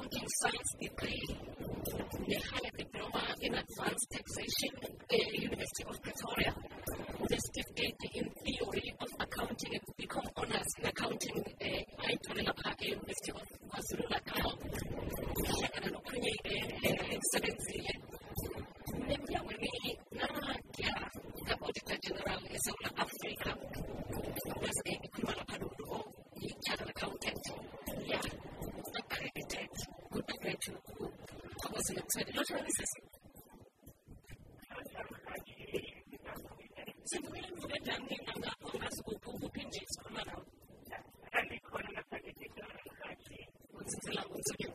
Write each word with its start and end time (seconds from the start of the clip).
accounting 0.00 0.28
science 0.40 0.74
degree. 0.80 1.22
They 2.26 2.34
have 2.34 2.62
a 2.64 2.76
diploma 2.76 3.34
in 3.42 3.54
advanced 3.54 4.06
taxation 4.10 4.70
at 4.82 5.08
the 5.08 5.40
University 5.42 5.84
of 5.88 6.02
Pretoria. 6.02 6.54
They 7.28 7.36
certificate 7.36 7.96
in 8.14 8.24
theory 8.44 8.94
of 9.00 9.08
accounting 9.20 9.74
and 9.74 9.82
BCom 10.00 10.26
honors 10.36 10.72
in 10.78 10.86
accounting. 10.86 11.44
Uh, 11.60 12.06
I 12.06 12.12
at 12.12 12.78
the 12.78 12.86
University 12.86 13.32
of 13.32 13.59
that 31.62 31.72
wasn't 31.72 31.98
included. 31.98 32.32
Which 32.36 32.50
one 32.50 32.66
is 32.66 32.76
this? 32.78 32.92
Sebelum 37.10 37.52
meredam 37.58 38.00
di 38.06 38.16
tangga 38.22 38.52
pengas 38.62 38.96
buku 39.02 39.30
bukan 39.34 39.66
jenis 39.66 39.94
kemarau. 40.06 40.42
Dan 41.30 41.44
di 41.50 41.58
kolam 41.66 41.90
kita, 41.90 42.66
setelah 43.90 44.24
unsur 44.30 44.56
yang 44.62 44.74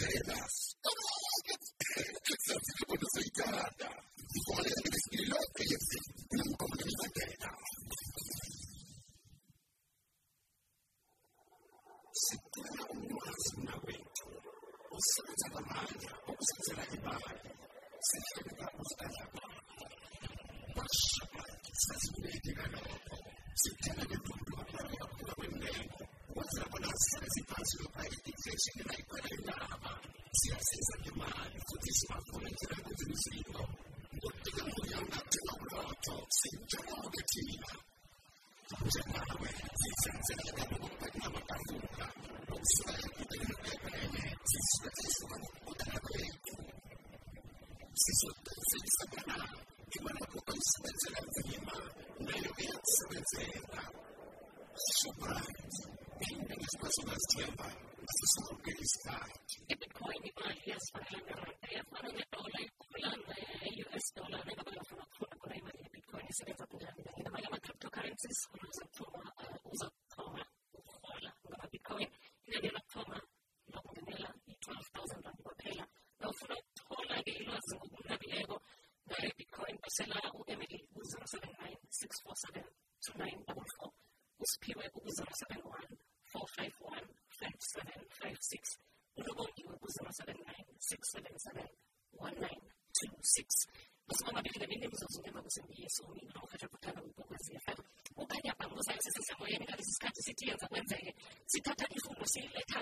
orelhas. 0.00 0.74
Eu 0.84 0.92
não 0.94 1.08
olho. 1.24 1.54
Você 2.24 2.54
fica 2.54 2.86
quando 2.86 3.00
você 3.00 3.20
encarada. 3.20 3.86
E 4.34 4.38
olha, 4.52 4.93
Thank 36.46 36.74
you. 43.48 43.53
uyenza 100.54 100.68
kwenzeke. 100.68 101.14
Sithatha 101.46 101.86
ifungo 101.96 102.24
siyiletha 102.26 102.80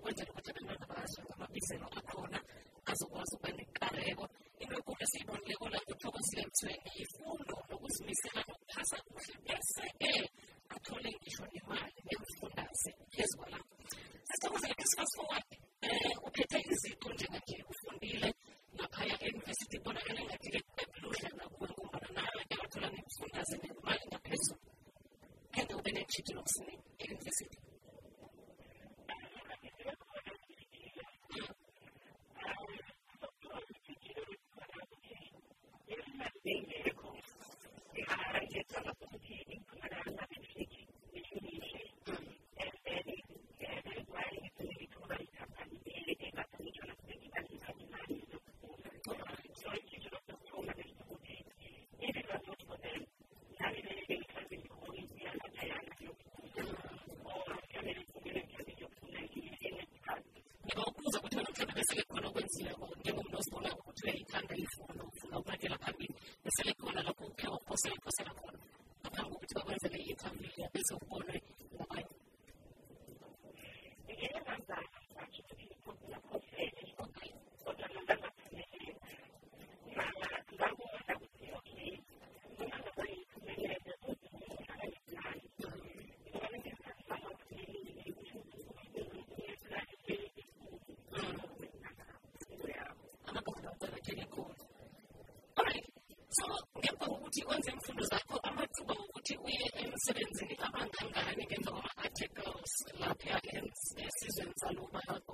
kwenzela 0.00 0.30
ukuthi 0.30 0.50
abantwana 0.50 0.86
bazi 0.90 1.18
ngamabizelo 1.22 1.86
akhona 1.98 2.38
azokwazi 2.90 3.32
ukuba 3.36 3.50
nekareko. 3.56 4.24
Into 4.62 4.74
ekhulu 4.78 5.02
esiyibonileko 5.04 5.68
la 5.72 5.78
kuthokozile 5.86 6.42
mthweni 6.46 6.90
yifundo 6.98 7.56
nokuzimisela 7.68 8.41
muchas 61.36 61.74
veces 61.74 61.96
desconocen 61.96 62.48
no 63.62 63.81
saluba 104.60 105.00
kodwa 105.06 105.22
ileli 105.22 105.31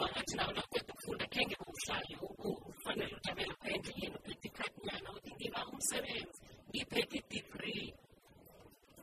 amakhathi 0.00 0.34
nawo 0.36 0.52
naqeda 0.56 0.92
ukufunda 0.94 1.24
khe 1.32 1.40
ngikushaye 1.46 2.14
ukufanele 2.26 3.14
utabela 3.20 3.54
phendle 3.62 3.92
yini 4.00 4.16
uphethe 4.18 4.46
ikhadi 4.48 4.78
nyana 4.86 5.08
uthi 5.16 5.30
ngiba 5.36 5.60
umsebenzi 5.72 6.40
ngiphethe 6.70 7.16
i-degree 7.20 7.88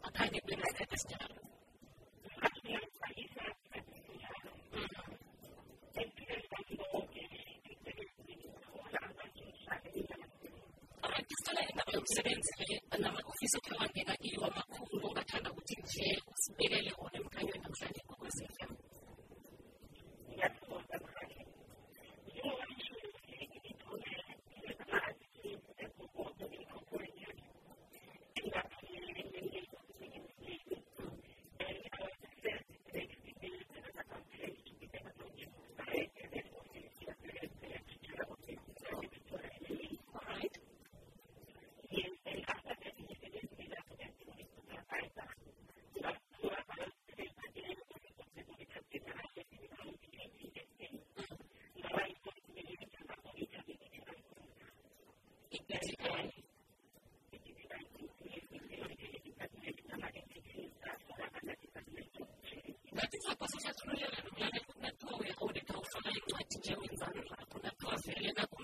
akhange 0.07 0.39
bengazetha 0.47 0.97
sinjalo 1.01 1.36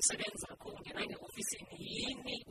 kusebenza 0.03 0.47
kuungena 0.55 1.17
ofisini 1.21 1.77
yini 1.79 2.42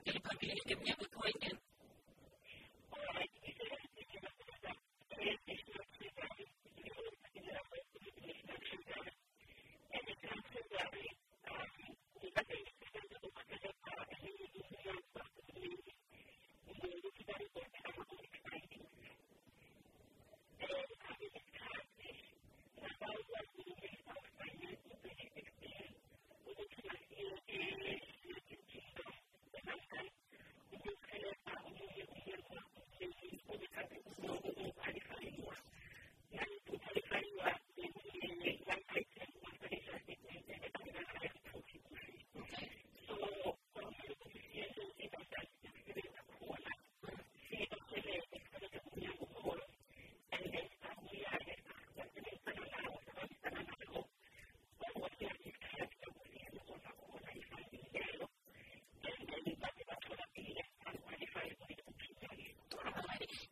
Gabriel 0.00 0.22
Familie, 0.22 0.62
die 0.66 0.76
mir 0.76 0.96
gefolgt 0.96 1.44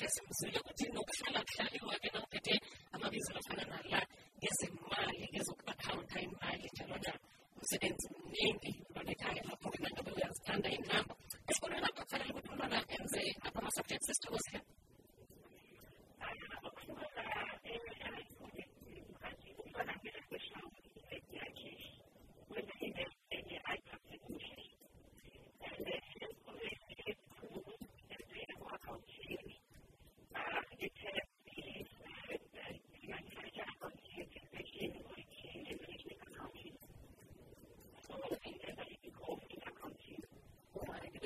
Jesumzile 0.00 0.58
ukuthi 0.60 0.84
nokuhlala 0.94 1.40
kuhlaliwa 1.46 1.94
ke 2.02 2.08
nawuphethe 2.12 2.54
amabizo 2.94 3.30
lafana 3.36 3.64
nala 3.72 4.00
ngezemali 4.38 5.24
ngezokuba-akhawunta 5.32 6.16
imali 6.26 6.66
njalo 6.72 6.96
njalo 7.00 7.20
umsebenzi 7.56 8.06
mningi 8.24 8.72
lwanekhaya 8.92 9.42
lapho-ke 9.48 9.78
nangabe 9.82 10.10
uyazithanda 10.16 10.68
iinhambo 10.70 11.14
esikolweni 11.48 11.84
lapho 11.84 12.00
kufanele 12.04 12.30
ukuthi 12.32 12.48
umntwana 12.52 12.78
enze 12.96 13.22
apha 13.46 13.58
ama-subjects 13.60 14.08
esitoko 14.12 14.38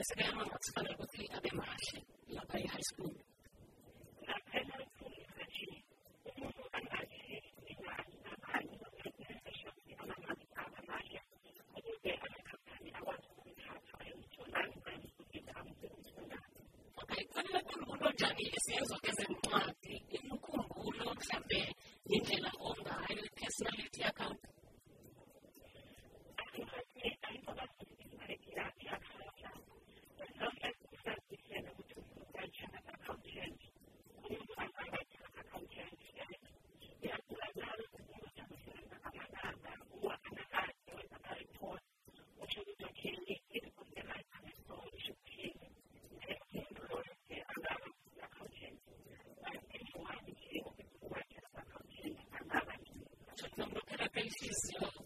se 0.07 0.15
quedaron 0.15 0.39
los 0.39 0.49
profesores 0.49 0.91
de 0.91 1.05
cocina 1.05 1.41
de 1.41 1.51
Marshall, 1.53 2.07
en 2.29 2.35
la 2.37 2.43
playa 2.43 2.71
High 2.71 2.83
School. 2.95 3.25
Não, 53.39 53.49
não, 53.57 53.67
não, 53.67 53.75
não, 53.75 54.81
não, 54.81 55.06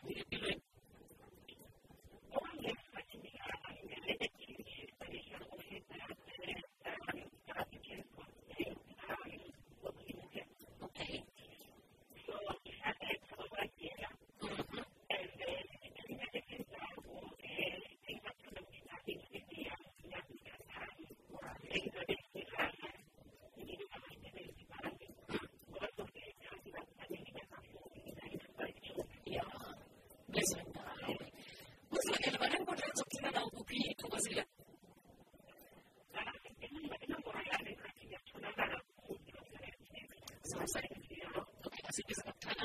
di 42.01 42.03
kesempatan. 42.09 42.57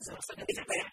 Sama-sama 0.00 0.42
kita. 0.48 0.89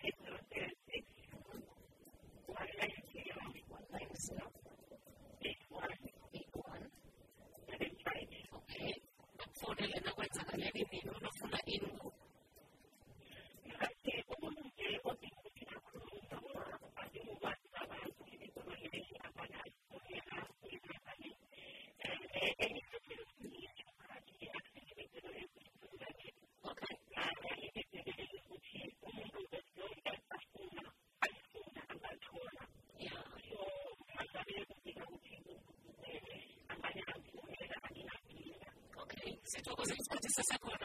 se 39.47 39.61
uma 39.65 39.75
coisa 39.77 39.93
que 39.93 40.01
a 40.01 40.03
gente 40.03 40.13
já 40.13 40.19
disse 40.19 40.41
a 40.41 40.43
semana, 40.43 40.77